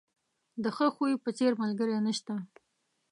د 0.63 0.65
ښه 0.75 0.87
خوی 0.95 1.13
په 1.23 1.29
څېر، 1.37 1.51
ملګری 1.61 1.97
نشته. 2.07 2.35